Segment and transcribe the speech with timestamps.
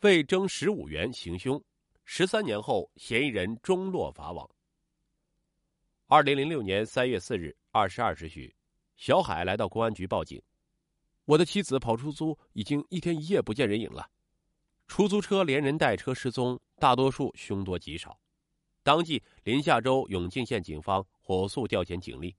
[0.00, 1.62] 为征十五元行凶，
[2.06, 4.48] 十三年后嫌疑人终落法网。
[6.06, 8.54] 二零零六年三月四日二十二时许，
[8.96, 10.40] 小海来到公安局报警
[11.26, 14.08] ：“我的妻子跑出租，已经一天一夜不见人影了。
[14.88, 18.18] 出租车连人带车失踪，大多数凶多吉少。”
[18.82, 22.34] 当即，临夏州永靖县警方火速调遣警力，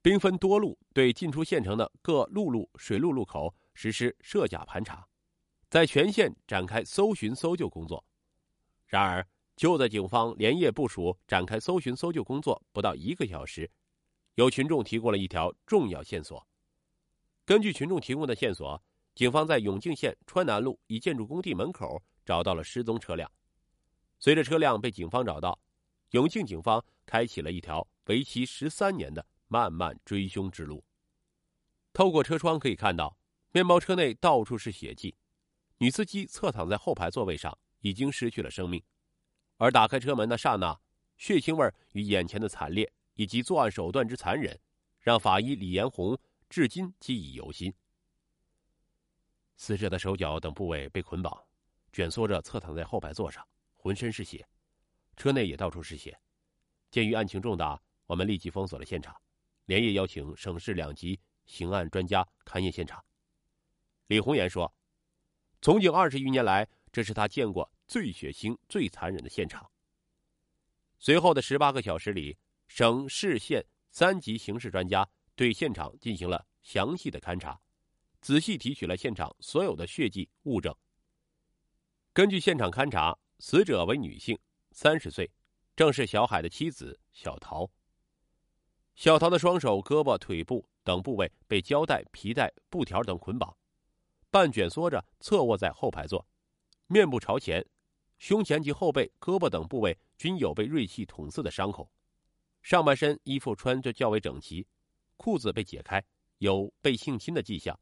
[0.00, 5.04] 兵分多路对进出县城的各陆路、水路路口实施设假盘查，
[5.68, 8.02] 在全县展开搜寻搜救工作。
[8.86, 13.70] 然而，就在警方连夜部署展开搜寻搜救工作不到一个小时，
[14.36, 16.46] 有群众提供了一条重要线索。
[17.44, 18.82] 根据群众提供的线索，
[19.14, 23.30] 警方在永靖县川南路一建筑工地门口找到了失踪车辆。
[24.18, 25.58] 随着车辆被警方找到，
[26.12, 30.82] 永靖警方开启了一条为期十三年的漫漫追凶之路。
[31.92, 33.18] 透过车窗可以看到，
[33.52, 35.14] 面包车内到处是血迹，
[35.78, 38.82] 女司机侧躺在后排座位上，已经失去了生命。
[39.56, 40.78] 而打开车门的刹那，
[41.16, 44.58] 血腥味与眼前的惨烈以及作案手段之残忍，
[45.00, 47.72] 让法医李延红至今记忆犹新。
[49.56, 51.44] 死者的手脚等部位被捆绑，
[51.92, 53.46] 蜷缩着侧躺在后排座上。
[53.76, 54.46] 浑身是血，
[55.16, 56.18] 车内也到处是血。
[56.90, 59.14] 鉴于案情重大，我们立即封锁了现场，
[59.66, 63.04] 连夜邀请省市两级刑案专家勘验现场。
[64.08, 64.72] 李红岩说
[65.60, 69.70] ：“从警二十余年来，这是他见过最血腥、最残忍的现场。”
[70.98, 77.60] 随后的十八个小时里，省市县三级刑事专家对现场进行了详细的勘查，
[78.20, 80.74] 仔细提取了现场所有的血迹物证。
[82.12, 83.18] 根据现场勘查。
[83.40, 84.36] 死者为女性，
[84.72, 85.30] 三十岁，
[85.76, 87.70] 正是小海的妻子小桃。
[88.96, 93.56] 小桃的双手、胳膊、腿部等部位被胶带、皮带、布条等捆绑，
[94.30, 96.26] 半卷缩着侧卧在后排座，
[96.86, 97.64] 面部朝前，
[98.18, 101.90] 胸前及后背、胳膊等部位均有被锐器捅刺的伤口，
[102.62, 104.66] 上半身衣服穿着较为整齐，
[105.16, 106.04] 裤子被解开，
[106.38, 107.78] 有被性侵的迹象，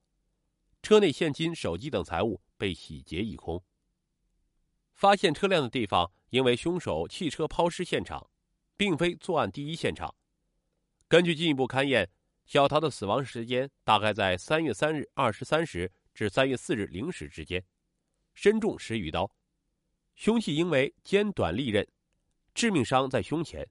[0.82, 3.62] 车内现金、手机等财物被洗劫一空。
[4.94, 8.30] 发现车辆的地方，因为凶手汽车抛尸现场，
[8.76, 10.14] 并非作案第一现场。
[11.08, 12.08] 根据进一步勘验，
[12.46, 17.62] 小桃的死亡时间大概在三月三日二十三时至三月四日零时之间，
[18.32, 19.30] 身中十余刀，
[20.14, 21.86] 凶器应为尖短利刃，
[22.54, 23.68] 致命伤在胸前，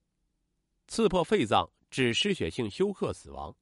[0.88, 3.53] 刺破肺脏致失血性休克死亡。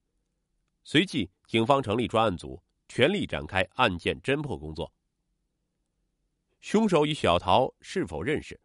[0.83, 4.93] 随即，警方成立专案组，全力展开案件侦破工作。
[6.59, 8.59] 凶手与小桃是否认识？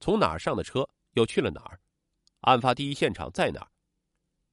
[0.00, 0.86] 从哪儿上的车？
[1.14, 1.80] 又去了哪儿？
[2.40, 3.72] 案发第一现场在哪儿？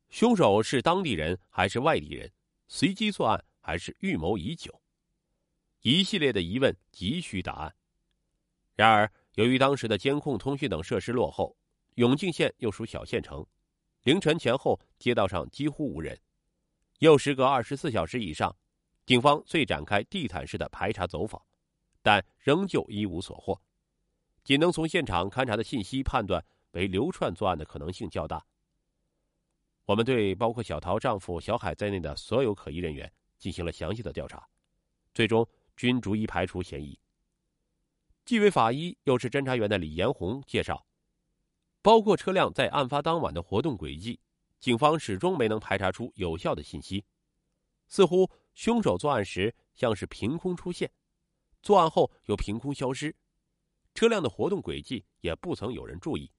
[0.09, 2.31] 凶手是当地人还是外地人？
[2.69, 4.81] 随机作案还是预谋已久？
[5.81, 7.75] 一系列的疑问急需答案。
[8.75, 11.55] 然而，由于当时的监控、通讯等设施落后，
[11.95, 13.45] 永靖县又属小县城，
[14.03, 16.19] 凌晨前后街道上几乎无人，
[16.99, 18.55] 又时隔二十四小时以上，
[19.05, 21.41] 警方遂展开地毯式的排查走访。
[22.01, 23.61] 但仍旧一无所获，
[24.45, 28.41] 仅能从现场勘查的信息判断为流窜作案的可能性较大。
[29.83, 34.47] 我们对包括小桃丈夫小海在内的所有可疑人员进行了详细的调查，
[35.13, 35.45] 最终
[35.79, 36.99] 均逐一排除嫌疑。
[38.25, 40.85] 纪委法医又是侦查员的李延红介绍，
[41.81, 44.19] 包括车辆在案发当晚的活动轨迹，
[44.59, 47.05] 警方始终没能排查出有效的信息，
[47.87, 50.91] 似乎凶手作案时像是凭空出现。
[51.61, 53.15] 作案后又凭空消失，
[53.93, 56.29] 车辆的活动轨迹也不曾有人注意。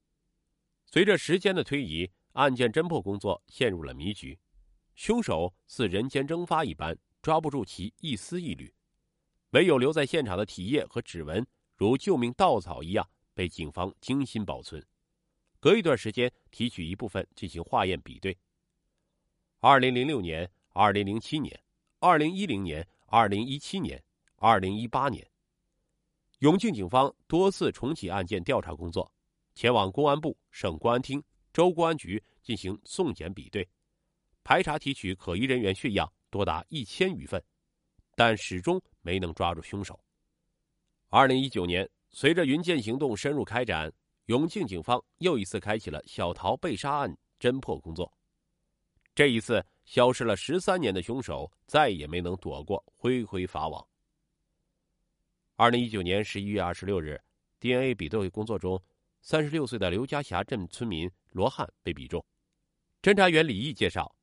[0.84, 4.38] 随着时间的推移，案件侦破工作陷入了迷局，
[4.96, 8.70] 凶手似人间蒸发一般，抓不住其一丝一缕。
[9.50, 11.47] 唯有留在现场的体液和指纹，
[11.77, 14.84] 如救命稻草一样被警方精心保存。
[15.59, 18.37] 隔一段时间提取一部分进行化验比对。
[19.59, 21.61] 二零零六年、二零零七年、
[21.99, 24.03] 二零一零年、二零一七年。
[24.43, 25.31] 二零一八年，
[26.38, 29.12] 永靖警方多次重启案件调查工作，
[29.55, 31.23] 前往公安部、省公安厅、
[31.53, 33.69] 州公安局进行送检比对，
[34.43, 37.44] 排查提取可疑人员血样多达一千余份，
[38.20, 39.99] 但始终没能抓住凶手。
[41.08, 43.90] 二零一九年，随着云剑行动深入开展，
[44.26, 48.12] 永庆警方又一次开启了小桃被杀案侦破工作。
[49.14, 53.82] 这一次，消失了十三年的凶手再也没能躲过恢恢法网。
[55.56, 57.19] 二零一九年十一月二十六日
[57.58, 58.78] ，DNA 比对工作中，
[59.22, 62.22] 三十六岁的刘家峡镇村民罗汉被比中。
[63.00, 64.14] 侦查员李毅介绍，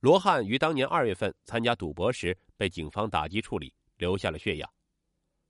[0.00, 4.70] 罗汉于当年二月份参加赌博时被警方打击处理，留下了血样。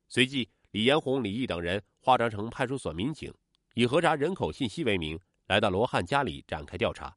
[0.09, 3.33] 随即，李延红、李毅等人化妆成派出所民警，
[3.75, 7.17] 以核查人口信息为名，来到罗汉家里展开调查，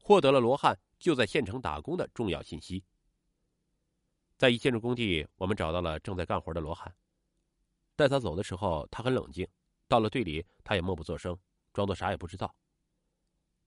[0.00, 2.84] 获得了罗汉就在县城打工的重要信息。
[4.36, 6.94] 在一建筑工地，我们找到了正在干活的罗汉。
[7.96, 9.44] 带他走的时候，他很冷静；
[9.88, 11.36] 到了队里，他也默不作声，
[11.72, 12.54] 装作啥也不知道。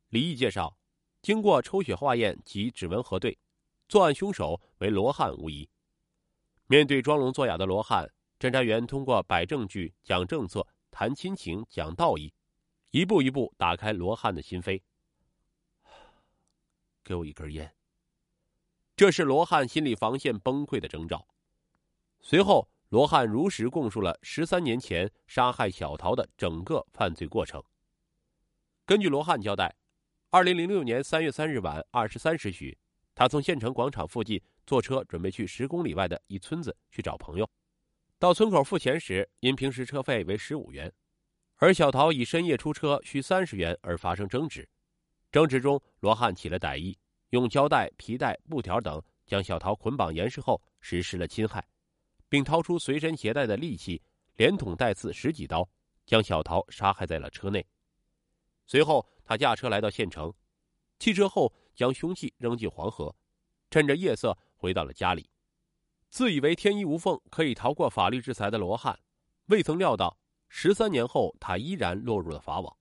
[0.08, 0.78] 李毅介绍，
[1.22, 3.38] 经过抽血化验及指纹核对，
[3.92, 5.70] 作案凶手为罗汉无疑。
[6.68, 8.10] 面对装聋作哑的罗汉，
[8.40, 12.34] 侦查员通过摆证据、讲政策、谈亲情、讲道义，
[12.92, 14.82] 一步一步打开罗汉的心扉。
[17.04, 17.76] 给我一根烟。
[18.96, 21.28] 这是罗汉心理防线崩溃的征兆。
[22.22, 27.62] 随后，罗汉如实供述了十三年前杀害小桃的整个犯罪过程。
[28.86, 29.76] 根据罗汉交代，
[30.30, 32.78] 二零零六年三月三日晚二十三时许，
[33.22, 37.48] 他从县城广场附近坐车准备去十公里外的一村子去找朋友。
[38.18, 40.92] 到村口付钱时，因平时车费为十五元，
[41.58, 44.68] 而小桃以深夜出车需三十元而发生争执。
[45.32, 46.98] 争执中，罗汉起了歹意。
[47.30, 51.64] 用胶带、皮带、布条等将小桃捆绑严实后，实施了侵害，
[52.28, 54.02] 并掏出随身携带的利器，
[54.36, 55.70] 连捅带刺十几刀，
[56.08, 57.64] 将小桃杀害在了车内。
[58.66, 60.34] 随后，他驾车来到县城，
[61.01, 63.15] 弃车后将凶器扔进黄河，
[63.71, 65.27] 趁着夜色回到了家里。
[66.12, 69.00] 自以为天衣无缝，可以逃过法律制裁的罗汉，
[69.48, 72.77] 未曾料到十三年后他依然落入了法网。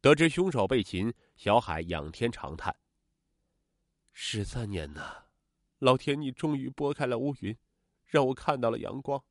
[0.00, 2.74] 得知凶手被擒，小海仰天长叹。
[4.10, 5.24] 十三年呐，
[5.80, 7.54] 老天，你终于拨开了乌云，
[8.06, 9.22] 让我看到了阳光。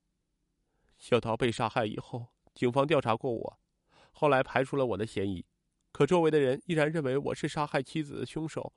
[0.99, 3.59] 小桃被杀害以后，警方调查过我，
[4.11, 5.43] 后来排除了我的嫌疑，
[5.97, 8.71] 可周围的人依然认为我是杀害妻子的凶手。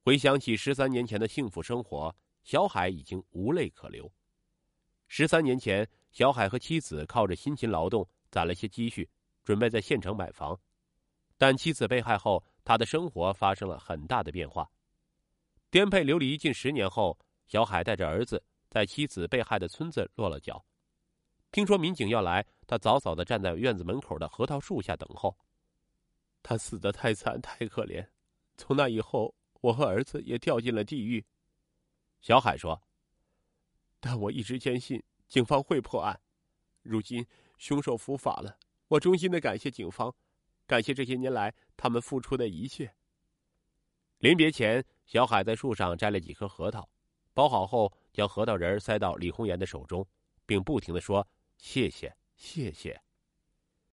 [0.00, 4.10] 回想起十三年前的幸福生活，小海已经无泪可流。
[5.06, 9.06] 十三年前，小海和妻子靠着辛勤劳动攒了些积蓄，
[9.44, 10.58] 准备在县城买房，
[11.36, 14.66] 但妻子被害后，他的生活发生了很大的变化。
[15.70, 20.64] 颠沛流离近十年后，小海带着儿子在妻子被害的村子落了脚。
[21.52, 25.36] 听说民警要来，他早早的站在院子门口的核桃树下等候。
[26.48, 28.08] 他死的太惨太可怜，
[28.56, 31.22] 从那以后，我和儿子也掉进了地狱。
[32.22, 32.82] 小海说
[34.00, 36.18] ：“但我一直坚信警方会破案。
[36.80, 37.26] 如今
[37.58, 40.16] 凶手伏法了，我衷心的感谢警方，
[40.66, 42.94] 感谢这些年来他们付出的一切。”
[44.16, 46.88] 临别前，小海在树上摘了几颗核桃，
[47.34, 50.08] 包好后将核桃仁塞到李红岩的手中，
[50.46, 51.28] 并不停的说
[51.58, 52.98] ：“谢谢，谢谢。”